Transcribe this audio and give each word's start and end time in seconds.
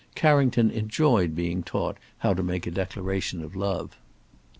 Carrington 0.15 0.71
enjoyed 0.71 1.35
being 1.35 1.61
taught 1.61 1.99
how 2.17 2.33
to 2.33 2.41
make 2.41 2.65
a 2.65 2.71
declaration 2.71 3.43
of 3.43 3.55
love. 3.55 3.95